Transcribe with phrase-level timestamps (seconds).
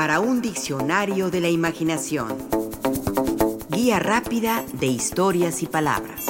[0.00, 2.34] para un diccionario de la imaginación.
[3.68, 6.24] Guía rápida de historias y palabras.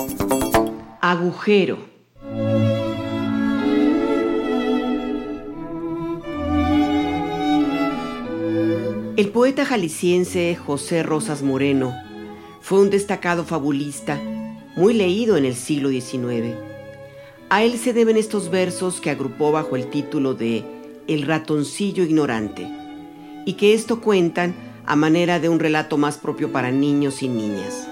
[1.01, 1.79] Agujero.
[9.17, 11.95] El poeta jalisciense José Rosas Moreno
[12.61, 14.21] fue un destacado fabulista,
[14.75, 16.57] muy leído en el siglo XIX.
[17.51, 20.65] A él se deben estos versos que agrupó bajo el título de
[21.07, 22.80] El ratoncillo ignorante,
[23.51, 24.55] y que esto cuentan
[24.87, 27.89] a manera de un relato más propio para niños y niñas.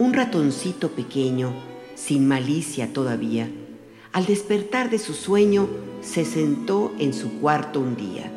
[0.00, 1.52] Un ratoncito pequeño,
[1.94, 3.48] sin malicia todavía,
[4.12, 5.68] al despertar de su sueño,
[6.00, 8.28] se sentó en su cuarto un día.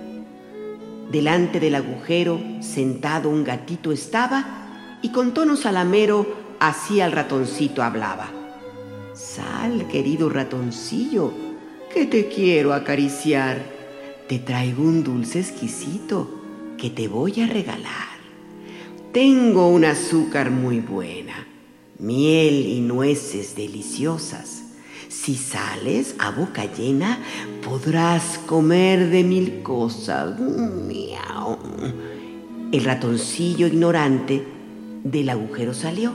[1.12, 6.28] Delante del agujero, sentado un gatito estaba, y con tono salamero
[6.60, 8.30] así al ratoncito hablaba.
[9.16, 11.34] Sal, querido ratoncillo,
[11.92, 13.79] que te quiero acariciar.
[14.30, 16.30] Te traigo un dulce exquisito
[16.78, 18.20] que te voy a regalar.
[19.12, 21.48] Tengo un azúcar muy buena,
[21.98, 24.66] miel y nueces deliciosas.
[25.08, 27.18] Si sales a boca llena,
[27.66, 30.40] podrás comer de mil cosas.
[30.40, 31.58] Miau.
[32.72, 34.46] El ratoncillo ignorante
[35.04, 36.14] del agujero salió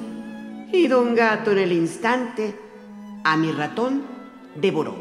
[0.73, 2.55] y don gato en el instante
[3.25, 4.03] a mi ratón
[4.55, 4.95] devoró.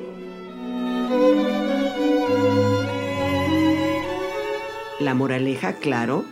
[5.04, 6.24] La moraleja, claro,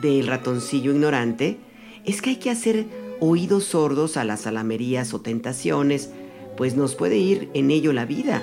[0.00, 1.58] del ratoncillo ignorante
[2.04, 2.86] es que hay que hacer
[3.18, 6.10] oídos sordos a las alamerías o tentaciones,
[6.56, 8.40] pues nos puede ir en ello la vida.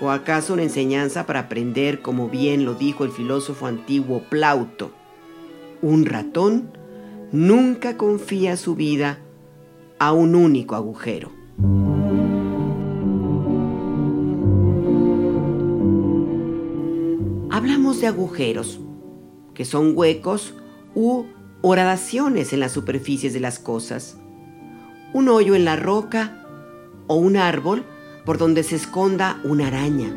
[0.00, 4.90] ¿O acaso una enseñanza para aprender, como bien lo dijo el filósofo antiguo Plauto?
[5.82, 6.72] Un ratón
[7.30, 9.20] nunca confía su vida
[10.00, 11.30] a un único agujero.
[17.52, 18.80] Hablamos de agujeros,
[19.54, 20.54] que son huecos
[20.94, 21.24] u
[21.62, 24.18] horadaciones en las superficies de las cosas.
[25.12, 26.44] Un hoyo en la roca
[27.06, 27.84] o un árbol
[28.24, 30.14] por donde se esconda una araña,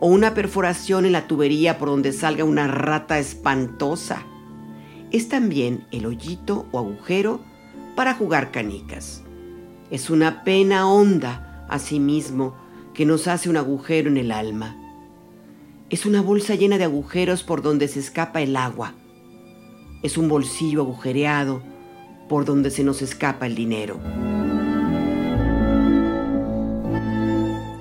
[0.00, 4.22] o una perforación en la tubería por donde salga una rata espantosa.
[5.10, 7.40] Es también el hoyito o agujero
[7.94, 9.22] para jugar canicas.
[9.90, 12.56] Es una pena honda, asimismo,
[12.92, 14.76] que nos hace un agujero en el alma.
[15.88, 18.94] Es una bolsa llena de agujeros por donde se escapa el agua.
[20.02, 21.62] Es un bolsillo agujereado
[22.28, 24.00] por donde se nos escapa el dinero.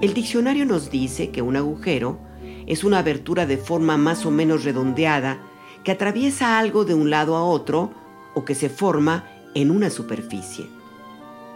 [0.01, 2.19] El diccionario nos dice que un agujero
[2.67, 5.39] es una abertura de forma más o menos redondeada
[5.83, 7.91] que atraviesa algo de un lado a otro
[8.35, 10.67] o que se forma en una superficie.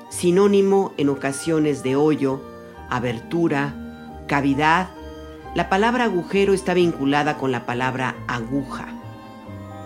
[0.09, 2.41] Sinónimo en ocasiones de hoyo,
[2.89, 4.89] abertura, cavidad,
[5.55, 8.87] la palabra agujero está vinculada con la palabra aguja.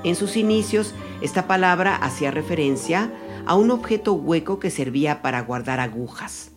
[0.04, 3.12] En sus inicios, esta palabra hacía referencia
[3.46, 6.52] a un objeto hueco que servía para guardar agujas.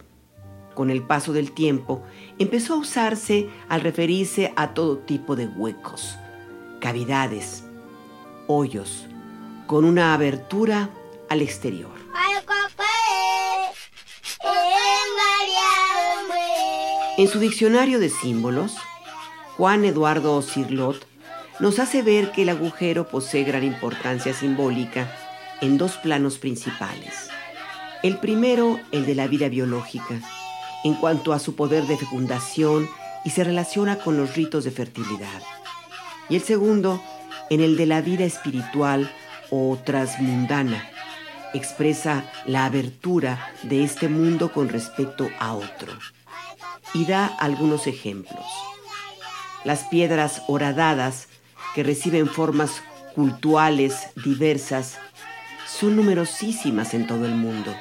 [0.75, 2.03] Con el paso del tiempo,
[2.39, 6.19] empezó a usarse al referirse a todo tipo de huecos,
[6.81, 7.65] cavidades,
[8.49, 9.07] hoyos,
[9.67, 10.91] con una abertura
[11.29, 11.93] al exterior.
[17.19, 18.77] En su diccionario de símbolos,
[19.57, 21.07] Juan Eduardo Cirlot
[21.61, 25.11] nos hace ver que el agujero posee gran importancia simbólica
[25.63, 27.31] en dos planos principales.
[28.03, 30.21] El primero, el de la vida biológica,
[30.85, 32.87] en cuanto a su poder de fecundación
[33.25, 35.43] y se relaciona con los ritos de fertilidad.
[36.29, 37.03] Y el segundo,
[37.49, 39.11] en el de la vida espiritual
[39.49, 40.87] o transmundana,
[41.55, 45.95] expresa la abertura de este mundo con respecto a otro.
[46.93, 48.45] Y da algunos ejemplos.
[49.67, 51.27] Las piedras horadadas,
[51.75, 52.85] que reciben formas
[53.17, 54.97] cultuales diversas,
[55.67, 57.75] son numerosísimas en todo el mundo.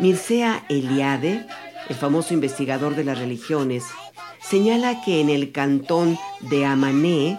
[0.00, 1.46] Mircea Eliade,
[1.88, 3.84] el famoso investigador de las religiones,
[4.40, 7.38] señala que en el cantón de Amané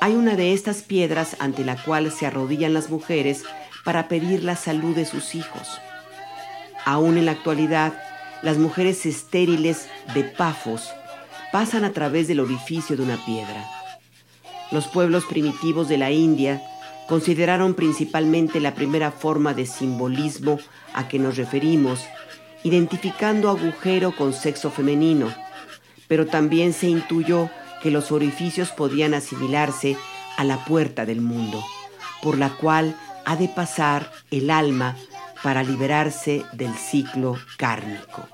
[0.00, 3.44] hay una de estas piedras ante la cual se arrodillan las mujeres
[3.84, 5.82] para pedir la salud de sus hijos.
[6.86, 7.92] Aún en la actualidad,
[8.40, 10.94] las mujeres estériles de Pafos
[11.52, 13.68] pasan a través del orificio de una piedra.
[14.70, 16.62] Los pueblos primitivos de la India
[17.08, 20.58] consideraron principalmente la primera forma de simbolismo
[20.92, 22.04] a que nos referimos,
[22.64, 25.32] identificando agujero con sexo femenino,
[26.06, 27.48] pero también se intuyó
[27.82, 29.96] que los orificios podían asimilarse
[30.36, 31.64] a la puerta del mundo,
[32.22, 34.96] por la cual ha de pasar el alma
[35.42, 38.28] para liberarse del ciclo kármico.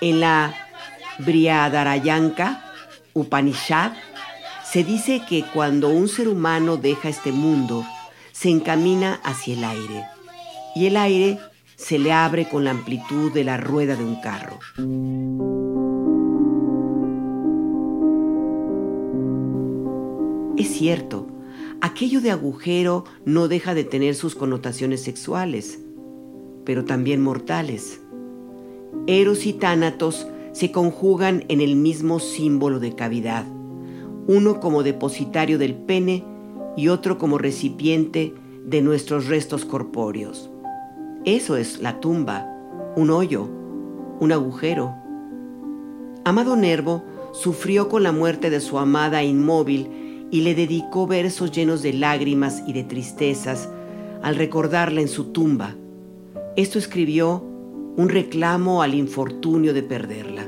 [0.00, 0.54] En la
[1.18, 2.62] Briadarayanka
[3.14, 3.92] Upanishad
[4.64, 7.84] Se dice que cuando un ser humano deja este mundo,
[8.32, 10.04] se encamina hacia el aire
[10.74, 11.38] y el aire
[11.76, 14.58] se le abre con la amplitud de la rueda de un carro.
[20.56, 21.26] Es cierto,
[21.80, 25.80] aquello de agujero no deja de tener sus connotaciones sexuales,
[26.64, 28.00] pero también mortales.
[29.06, 33.44] Eros y Tánatos se conjugan en el mismo símbolo de cavidad,
[34.26, 36.24] uno como depositario del pene
[36.76, 38.34] y otro como recipiente
[38.64, 40.50] de nuestros restos corpóreos.
[41.24, 42.46] Eso es la tumba,
[42.96, 43.48] un hoyo,
[44.20, 44.94] un agujero.
[46.24, 47.02] Amado Nervo
[47.32, 52.62] sufrió con la muerte de su amada inmóvil y le dedicó versos llenos de lágrimas
[52.66, 53.68] y de tristezas
[54.22, 55.74] al recordarla en su tumba.
[56.56, 57.44] Esto escribió
[57.96, 60.44] un reclamo al infortunio de perderla.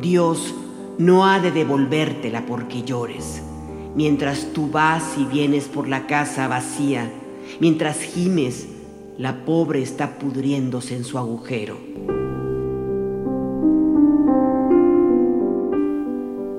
[0.00, 0.54] Dios
[0.98, 3.42] no ha de devolvértela porque llores,
[3.94, 7.10] mientras tú vas y vienes por la casa vacía,
[7.60, 8.66] mientras gimes
[9.16, 11.76] la pobre está pudriéndose en su agujero.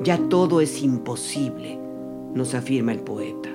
[0.04, 1.80] Ya todo es imposible,
[2.34, 3.50] nos afirma el poeta.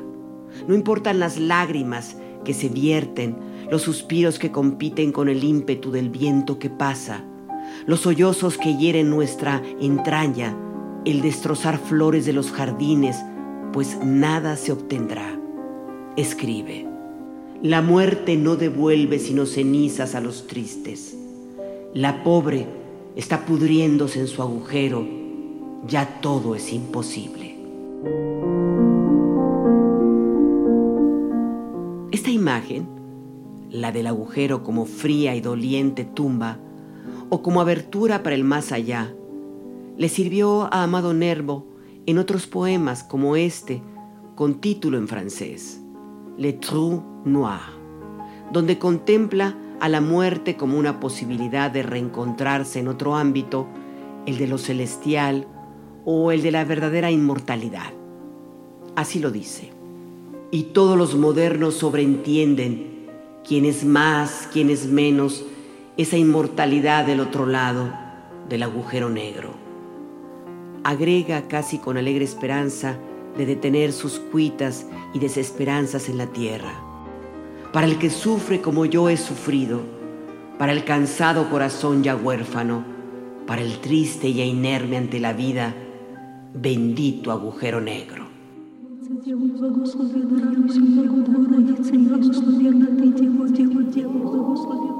[0.66, 3.36] No importan las lágrimas que se vierten,
[3.70, 7.24] los suspiros que compiten con el ímpetu del viento que pasa,
[7.86, 10.56] los sollozos que hieren nuestra entraña,
[11.04, 13.16] el destrozar flores de los jardines,
[13.72, 15.38] pues nada se obtendrá.
[16.16, 16.86] Escribe.
[17.62, 21.16] La muerte no devuelve sino cenizas a los tristes.
[21.92, 22.66] La pobre
[23.16, 25.06] está pudriéndose en su agujero.
[25.86, 27.56] Ya todo es imposible.
[32.10, 32.97] Esta imagen,
[33.70, 36.58] la del agujero como fría y doliente tumba,
[37.30, 39.14] o como abertura para el más allá,
[39.96, 41.66] le sirvió a Amado Nervo
[42.06, 43.82] en otros poemas como este,
[44.34, 45.82] con título en francés.
[46.36, 47.60] Le Trou Noir,
[48.52, 53.66] donde contempla a la muerte como una posibilidad de reencontrarse en otro ámbito,
[54.26, 55.46] el de lo celestial
[56.04, 57.92] o el de la verdadera inmortalidad.
[58.96, 59.70] Así lo dice.
[60.50, 62.97] Y todos los modernos sobreentienden
[63.48, 65.42] quién es más, quién es menos,
[65.96, 67.90] esa inmortalidad del otro lado
[68.46, 69.54] del agujero negro.
[70.84, 72.98] Agrega casi con alegre esperanza
[73.38, 76.72] de detener sus cuitas y desesperanzas en la tierra.
[77.72, 79.80] Para el que sufre como yo he sufrido,
[80.58, 82.84] para el cansado corazón ya huérfano,
[83.46, 85.74] para el triste y inerme ante la vida,
[86.52, 88.37] bendito agujero negro.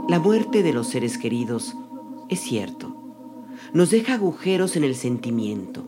[0.09, 1.76] La muerte de los seres queridos,
[2.29, 2.97] es cierto,
[3.73, 5.85] nos deja agujeros en el sentimiento,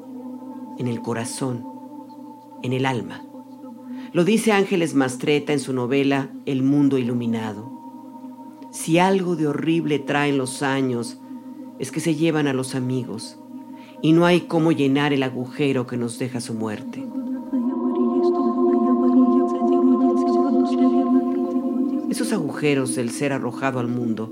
[0.78, 1.64] en el corazón,
[2.62, 3.24] en el alma.
[4.12, 7.70] Lo dice Ángeles Mastreta en su novela El mundo iluminado.
[8.70, 11.18] Si algo de horrible traen los años,
[11.80, 13.38] es que se llevan a los amigos
[14.02, 17.04] y no hay cómo llenar el agujero que nos deja su muerte.
[22.60, 24.30] Agujeros del ser arrojado al mundo,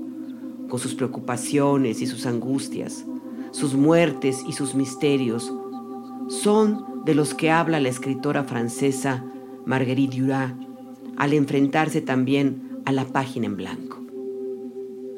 [0.69, 3.03] con sus preocupaciones y sus angustias,
[3.49, 5.51] sus muertes y sus misterios,
[6.27, 9.25] son de los que habla la escritora francesa
[9.65, 10.53] Marguerite Duras
[11.17, 13.97] al enfrentarse también a la página en blanco.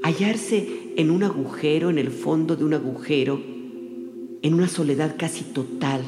[0.03, 3.41] Hallarse en un agujero, en el fondo de un agujero,
[4.41, 6.01] en una soledad casi total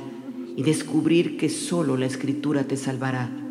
[0.55, 3.42] y descubrir que solo la escritura te salvará.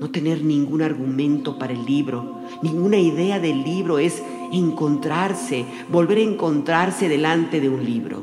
[0.00, 6.22] No tener ningún argumento para el libro, ninguna idea del libro es encontrarse, volver a
[6.22, 8.22] encontrarse delante de un libro.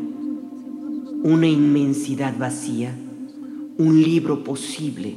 [1.24, 2.96] Una inmensidad vacía,
[3.78, 5.16] un libro posible,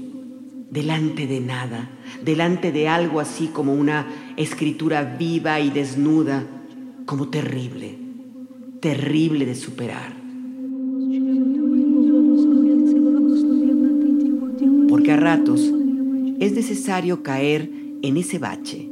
[0.70, 1.90] delante de nada,
[2.24, 6.44] delante de algo así como una escritura viva y desnuda,
[7.06, 7.98] como terrible,
[8.80, 10.12] terrible de superar.
[14.88, 15.72] Porque a ratos
[16.40, 17.70] es necesario caer
[18.02, 18.88] en ese bache,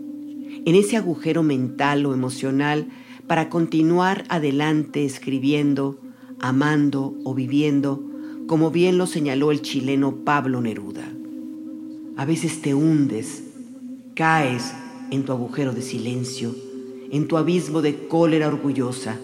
[0.65, 2.89] en ese agujero mental o emocional
[3.27, 6.01] para continuar adelante escribiendo,
[6.41, 8.03] amando o viviendo,
[8.47, 11.09] como bien lo señaló el chileno Pablo Neruda.
[12.17, 13.45] A veces te hundes,
[14.15, 14.73] caes
[15.11, 16.55] en tu agujero de silencio,
[17.11, 19.19] en tu abismo de cólera orgullosa,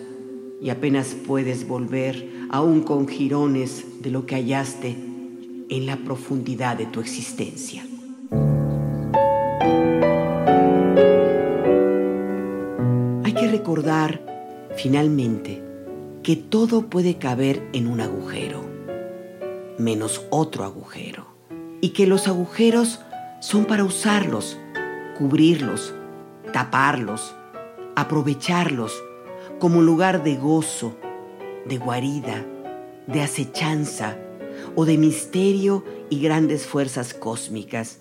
[0.60, 4.96] y apenas puedes volver aún con jirones de lo que hallaste
[5.68, 7.84] en la profundidad de tu existencia.
[13.72, 14.20] Recordar,
[14.76, 15.62] finalmente,
[16.22, 18.70] que todo puede caber en un agujero.
[19.78, 21.26] menos otro agujero.
[21.80, 23.00] Y que los agujeros
[23.40, 24.58] son para usarlos,
[25.16, 25.94] cubrirlos,
[26.52, 27.34] taparlos,
[27.96, 29.02] aprovecharlos
[29.58, 30.94] como lugar de gozo,
[31.66, 32.44] de guarida,
[33.06, 34.18] de acechanza
[34.76, 38.00] o de misterio y grandes fuerzas cósmicas,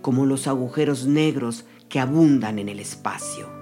[0.00, 3.61] como los agujeros negros que abundan en el espacio.